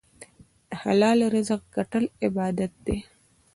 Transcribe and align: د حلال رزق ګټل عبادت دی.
د 0.69 0.71
حلال 0.81 1.19
رزق 1.33 1.61
ګټل 1.75 2.03
عبادت 2.25 2.71
دی. 2.85 2.97